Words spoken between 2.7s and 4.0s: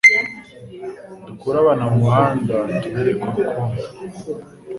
tubereke urukundo